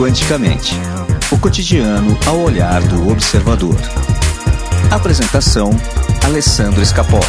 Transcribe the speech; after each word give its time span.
Quanticamente. 0.00 0.72
O 1.30 1.38
cotidiano 1.38 2.18
ao 2.26 2.40
olhar 2.40 2.82
do 2.84 3.10
observador. 3.10 3.76
Apresentação: 4.90 5.68
Alessandro 6.24 6.80
Escapó. 6.80 7.20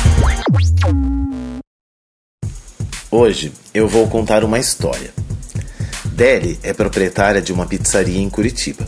Hoje 3.12 3.52
eu 3.74 3.90
vou 3.90 4.08
contar 4.08 4.46
uma 4.46 4.58
história. 4.58 5.14
Deli 6.14 6.58
é 6.64 6.72
proprietária 6.72 7.42
de 7.42 7.52
uma 7.52 7.66
pizzaria 7.66 8.22
em 8.22 8.30
Curitiba. 8.30 8.88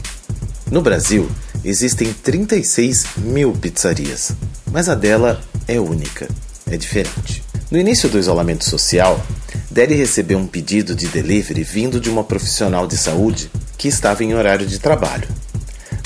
No 0.71 0.81
Brasil, 0.81 1.29
existem 1.61 2.13
36 2.13 3.05
mil 3.17 3.51
pizzarias, 3.51 4.31
mas 4.71 4.87
a 4.87 4.95
dela 4.95 5.41
é 5.67 5.77
única, 5.77 6.29
é 6.71 6.77
diferente. 6.77 7.43
No 7.69 7.77
início 7.77 8.07
do 8.07 8.17
isolamento 8.17 8.63
social, 8.63 9.21
Deli 9.69 9.95
recebeu 9.95 10.37
um 10.37 10.47
pedido 10.47 10.95
de 10.95 11.07
delivery 11.07 11.63
vindo 11.63 11.99
de 11.99 12.09
uma 12.09 12.23
profissional 12.23 12.87
de 12.87 12.95
saúde 12.95 13.51
que 13.83 13.89
estava 13.89 14.23
em 14.23 14.33
horário 14.33 14.65
de 14.65 14.79
trabalho. 14.79 15.27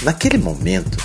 Naquele 0.01 0.39
momento, 0.39 0.97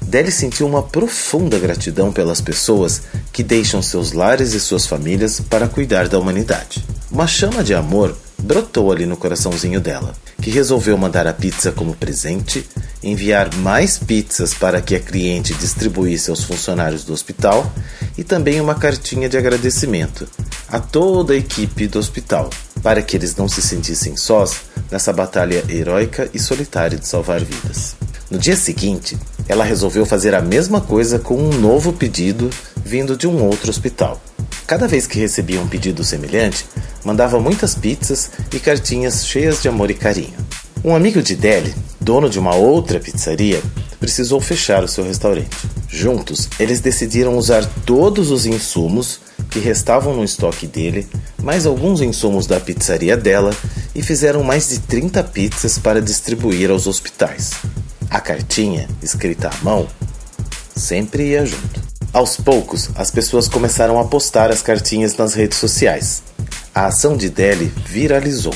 Deli 0.00 0.30
sentiu 0.30 0.64
uma 0.64 0.80
profunda 0.80 1.58
gratidão 1.58 2.12
pelas 2.12 2.40
pessoas 2.40 3.02
que 3.32 3.42
deixam 3.42 3.82
seus 3.82 4.12
lares 4.12 4.52
e 4.52 4.60
suas 4.60 4.86
famílias 4.86 5.40
para 5.40 5.66
cuidar 5.66 6.06
da 6.06 6.20
humanidade. 6.20 6.84
Uma 7.10 7.26
chama 7.26 7.64
de 7.64 7.74
amor 7.74 8.16
brotou 8.38 8.92
ali 8.92 9.06
no 9.06 9.16
coraçãozinho 9.16 9.80
dela, 9.80 10.14
que 10.40 10.50
resolveu 10.50 10.96
mandar 10.96 11.26
a 11.26 11.32
pizza 11.32 11.72
como 11.72 11.96
presente, 11.96 12.64
enviar 13.02 13.52
mais 13.56 13.98
pizzas 13.98 14.54
para 14.54 14.80
que 14.80 14.94
a 14.94 15.00
cliente 15.00 15.52
distribuísse 15.54 16.30
aos 16.30 16.44
funcionários 16.44 17.02
do 17.02 17.12
hospital 17.12 17.68
e 18.16 18.22
também 18.22 18.60
uma 18.60 18.76
cartinha 18.76 19.28
de 19.28 19.36
agradecimento 19.36 20.28
a 20.68 20.78
toda 20.78 21.32
a 21.32 21.36
equipe 21.36 21.88
do 21.88 21.98
hospital, 21.98 22.50
para 22.84 23.02
que 23.02 23.16
eles 23.16 23.34
não 23.34 23.48
se 23.48 23.60
sentissem 23.60 24.16
sós 24.16 24.69
nessa 24.90 25.12
batalha 25.12 25.64
heróica 25.68 26.28
e 26.34 26.38
solitária 26.38 26.98
de 26.98 27.06
salvar 27.06 27.40
vidas. 27.40 27.96
No 28.30 28.38
dia 28.38 28.56
seguinte, 28.56 29.18
ela 29.48 29.64
resolveu 29.64 30.06
fazer 30.06 30.34
a 30.34 30.40
mesma 30.40 30.80
coisa 30.80 31.18
com 31.18 31.34
um 31.34 31.58
novo 31.58 31.92
pedido 31.92 32.50
vindo 32.84 33.16
de 33.16 33.26
um 33.26 33.42
outro 33.44 33.70
hospital. 33.70 34.20
Cada 34.66 34.86
vez 34.86 35.06
que 35.06 35.18
recebia 35.18 35.60
um 35.60 35.66
pedido 35.66 36.04
semelhante, 36.04 36.64
mandava 37.04 37.40
muitas 37.40 37.74
pizzas 37.74 38.30
e 38.52 38.58
cartinhas 38.60 39.26
cheias 39.26 39.60
de 39.60 39.68
amor 39.68 39.90
e 39.90 39.94
carinho. 39.94 40.36
Um 40.84 40.94
amigo 40.94 41.20
de 41.20 41.34
Deli, 41.34 41.74
dono 42.00 42.30
de 42.30 42.38
uma 42.38 42.54
outra 42.54 43.00
pizzaria, 43.00 43.60
precisou 43.98 44.40
fechar 44.40 44.82
o 44.82 44.88
seu 44.88 45.04
restaurante. 45.04 45.50
Juntos, 45.88 46.48
eles 46.58 46.80
decidiram 46.80 47.36
usar 47.36 47.68
todos 47.84 48.30
os 48.30 48.46
insumos 48.46 49.20
que 49.50 49.58
restavam 49.58 50.14
no 50.14 50.24
estoque 50.24 50.66
dele, 50.66 51.06
mais 51.42 51.66
alguns 51.66 52.00
insumos 52.00 52.46
da 52.46 52.60
pizzaria 52.60 53.16
dela 53.16 53.54
e 53.94 54.02
fizeram 54.02 54.42
mais 54.42 54.68
de 54.68 54.78
30 54.80 55.22
pizzas 55.24 55.78
para 55.78 56.00
distribuir 56.00 56.70
aos 56.70 56.86
hospitais. 56.86 57.52
A 58.08 58.20
cartinha, 58.20 58.88
escrita 59.02 59.48
à 59.48 59.64
mão, 59.64 59.88
sempre 60.74 61.28
ia 61.30 61.44
junto. 61.44 61.80
Aos 62.12 62.36
poucos, 62.36 62.90
as 62.96 63.10
pessoas 63.10 63.46
começaram 63.46 63.98
a 63.98 64.04
postar 64.04 64.50
as 64.50 64.62
cartinhas 64.62 65.16
nas 65.16 65.34
redes 65.34 65.58
sociais. 65.58 66.22
A 66.74 66.86
ação 66.86 67.16
de 67.16 67.28
Deli 67.28 67.72
viralizou. 67.86 68.54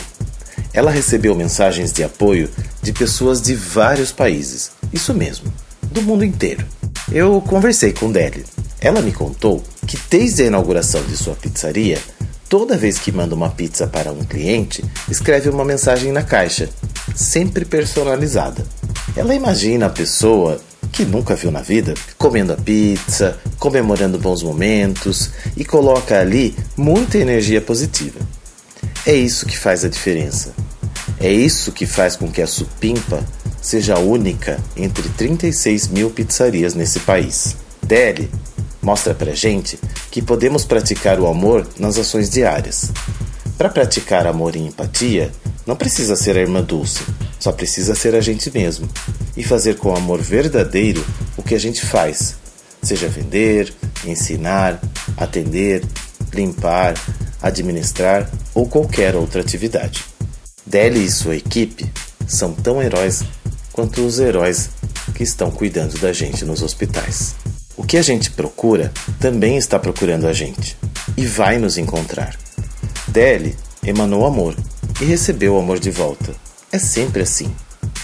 Ela 0.73 0.91
recebeu 0.91 1.35
mensagens 1.37 1.93
de 1.93 2.03
apoio 2.03 2.51
de 2.83 2.93
pessoas 2.93 3.41
de 3.41 3.55
vários 3.55 4.11
países, 4.11 4.73
isso 4.93 5.15
mesmo, 5.15 5.53
do 5.83 6.03
mundo 6.03 6.25
inteiro. 6.25 6.67
Eu 7.12 7.41
conversei 7.41 7.93
com 7.93 8.11
Deli. 8.11 8.45
Ela 8.81 9.01
me 9.01 9.12
contou 9.12 9.62
que 9.87 9.97
desde 10.11 10.43
a 10.43 10.47
inauguração 10.47 11.03
de 11.05 11.17
sua 11.17 11.35
pizzaria, 11.35 12.01
toda 12.48 12.77
vez 12.77 12.98
que 12.98 13.12
manda 13.12 13.34
uma 13.34 13.50
pizza 13.50 13.87
para 13.87 14.12
um 14.12 14.25
cliente, 14.25 14.84
escreve 15.09 15.48
uma 15.48 15.64
mensagem 15.64 16.12
na 16.12 16.23
caixa, 16.23 16.69
sempre 17.14 17.65
personalizada. 17.65 18.65
Ela 19.16 19.34
imagina 19.34 19.87
a 19.87 19.91
pessoa 19.91 20.60
que 20.93 21.05
nunca 21.05 21.34
viu 21.34 21.50
na 21.50 21.60
vida 21.60 21.94
comendo 22.16 22.53
a 22.53 22.56
pizza, 22.56 23.38
comemorando 23.59 24.19
bons 24.19 24.43
momentos 24.43 25.31
e 25.56 25.65
coloca 25.65 26.21
ali 26.21 26.56
muita 26.77 27.19
energia 27.19 27.60
positiva. 27.60 28.21
É 29.06 29.12
isso 29.12 29.44
que 29.47 29.59
faz 29.59 29.84
a 29.84 29.88
diferença. 29.88 30.55
É 31.21 31.31
isso 31.31 31.72
que 31.72 31.87
faz 31.87 32.16
com 32.16 32.31
que 32.31 32.41
a 32.41 32.47
Supimpa 32.47 33.25
seja 33.61 33.99
única 33.99 34.59
entre 34.76 35.09
36 35.09 35.88
mil 35.88 36.11
pizzarias 36.11 36.75
nesse 36.75 37.00
país. 37.00 37.56
Deli 37.82 38.31
mostra 38.84 39.15
pra 39.15 39.34
gente 39.34 39.78
que 40.11 40.21
podemos 40.21 40.65
praticar 40.65 41.19
o 41.19 41.27
amor 41.27 41.67
nas 41.78 41.99
ações 41.99 42.28
diárias. 42.28 42.93
Para 43.56 43.71
praticar 43.71 44.27
amor 44.27 44.55
e 44.55 44.61
empatia, 44.61 45.33
não 45.67 45.75
precisa 45.75 46.15
ser 46.15 46.37
a 46.37 46.41
irmã 46.41 46.62
Dulce, 46.62 47.03
só 47.41 47.50
precisa 47.50 47.94
ser 47.94 48.15
a 48.15 48.21
gente 48.21 48.50
mesmo 48.50 48.87
e 49.34 49.43
fazer 49.43 49.77
com 49.77 49.97
amor 49.97 50.21
verdadeiro 50.21 51.05
o 51.37 51.43
que 51.43 51.55
a 51.55 51.59
gente 51.59 51.84
faz, 51.84 52.37
seja 52.83 53.09
vender, 53.09 53.73
ensinar, 54.05 54.81
atender, 55.17 55.83
limpar, 56.33 56.94
administrar 57.41 58.31
ou 58.55 58.69
qualquer 58.69 59.17
outra 59.17 59.41
atividade. 59.41 60.05
Deli 60.67 61.05
e 61.05 61.11
sua 61.11 61.37
equipe 61.37 61.91
são 62.27 62.53
tão 62.53 62.83
heróis 62.83 63.23
quanto 63.73 64.05
os 64.05 64.19
heróis 64.19 64.69
que 65.15 65.23
estão 65.23 65.50
cuidando 65.50 65.99
da 65.99 66.12
gente 66.12 66.44
nos 66.44 66.62
hospitais. 66.62 67.34
O 67.77 67.85
que 67.85 67.97
a 67.97 68.03
gente 68.03 68.31
procura 68.31 68.93
também 69.19 69.57
está 69.57 69.79
procurando 69.79 70.27
a 70.27 70.33
gente 70.33 70.77
e 71.17 71.27
vai 71.27 71.59
nos 71.59 71.77
encontrar. 71.77 72.37
Deli 73.09 73.57
emanou 73.85 74.25
amor 74.25 74.57
e 75.01 75.05
recebeu 75.05 75.55
o 75.55 75.59
amor 75.59 75.79
de 75.79 75.91
volta. 75.91 76.35
É 76.71 76.79
sempre 76.79 77.23
assim. 77.23 77.55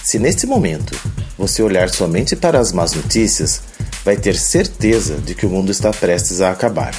Se 0.03 0.19
neste 0.19 0.45
momento 0.45 0.97
você 1.37 1.63
olhar 1.63 1.89
somente 1.89 2.35
para 2.35 2.59
as 2.59 2.71
más 2.71 2.93
notícias, 2.93 3.61
vai 4.03 4.17
ter 4.17 4.35
certeza 4.35 5.15
de 5.17 5.35
que 5.35 5.45
o 5.45 5.49
mundo 5.49 5.71
está 5.71 5.91
prestes 5.91 6.41
a 6.41 6.51
acabar. 6.51 6.93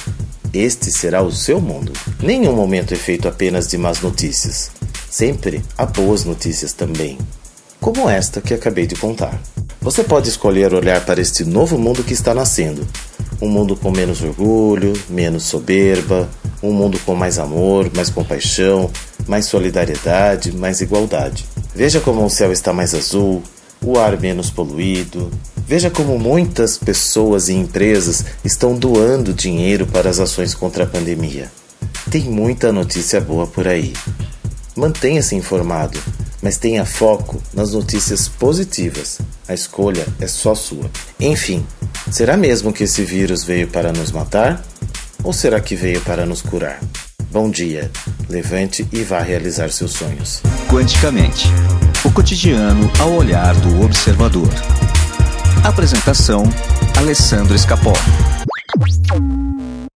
Este 0.53 0.91
será 0.91 1.21
o 1.21 1.31
seu 1.31 1.59
mundo. 1.59 1.93
Nenhum 2.21 2.55
momento 2.55 2.93
é 2.93 2.97
feito 2.97 3.27
apenas 3.27 3.67
de 3.67 3.77
más 3.77 4.01
notícias. 4.01 4.71
Sempre 5.09 5.63
há 5.77 5.85
boas 5.85 6.25
notícias 6.25 6.73
também, 6.73 7.17
como 7.79 8.09
esta 8.09 8.41
que 8.41 8.53
acabei 8.53 8.87
de 8.87 8.95
contar. 8.95 9.39
Você 9.83 10.01
pode 10.01 10.29
escolher 10.29 10.73
olhar 10.73 11.05
para 11.05 11.19
este 11.19 11.43
novo 11.43 11.77
mundo 11.77 12.05
que 12.05 12.13
está 12.13 12.33
nascendo. 12.33 12.87
Um 13.41 13.49
mundo 13.49 13.75
com 13.75 13.91
menos 13.91 14.21
orgulho, 14.21 14.93
menos 15.09 15.43
soberba, 15.43 16.29
um 16.63 16.71
mundo 16.71 16.97
com 17.05 17.13
mais 17.13 17.37
amor, 17.37 17.91
mais 17.93 18.09
compaixão, 18.09 18.89
mais 19.27 19.45
solidariedade, 19.45 20.55
mais 20.55 20.79
igualdade. 20.79 21.43
Veja 21.75 21.99
como 21.99 22.23
o 22.23 22.29
céu 22.29 22.53
está 22.53 22.71
mais 22.71 22.95
azul, 22.95 23.43
o 23.83 23.99
ar 23.99 24.17
menos 24.17 24.49
poluído. 24.49 25.29
Veja 25.67 25.89
como 25.89 26.17
muitas 26.17 26.77
pessoas 26.77 27.49
e 27.49 27.53
empresas 27.53 28.23
estão 28.41 28.77
doando 28.77 29.33
dinheiro 29.33 29.85
para 29.85 30.09
as 30.09 30.17
ações 30.17 30.55
contra 30.55 30.85
a 30.85 30.87
pandemia. 30.87 31.51
Tem 32.09 32.21
muita 32.21 32.71
notícia 32.71 33.19
boa 33.19 33.45
por 33.45 33.67
aí. 33.67 33.91
Mantenha-se 34.77 35.35
informado 35.35 35.99
mas 36.43 36.57
tenha 36.57 36.85
foco 36.85 37.41
nas 37.53 37.71
notícias 37.71 38.27
positivas. 38.27 39.19
A 39.47 39.53
escolha 39.53 40.05
é 40.19 40.27
só 40.27 40.55
sua. 40.55 40.89
Enfim, 41.19 41.65
será 42.09 42.37
mesmo 42.37 42.71
que 42.71 42.85
esse 42.85 43.03
vírus 43.03 43.43
veio 43.43 43.67
para 43.67 43.91
nos 43.91 44.11
matar? 44.11 44.63
Ou 45.23 45.33
será 45.33 45.59
que 45.59 45.75
veio 45.75 46.01
para 46.01 46.25
nos 46.25 46.41
curar? 46.41 46.79
Bom 47.31 47.49
dia, 47.49 47.91
levante 48.29 48.87
e 48.91 49.01
vá 49.03 49.19
realizar 49.19 49.69
seus 49.71 49.93
sonhos. 49.93 50.41
Quanticamente 50.69 51.47
o 52.05 52.11
cotidiano 52.11 52.91
ao 52.99 53.13
olhar 53.13 53.55
do 53.55 53.81
observador. 53.81 54.49
Apresentação: 55.63 56.43
Alessandro 56.97 57.55
Escapó. 57.55 57.93